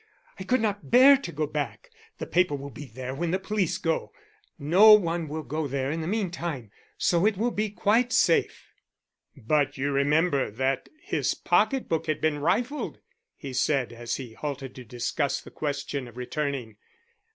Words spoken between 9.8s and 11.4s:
remember that his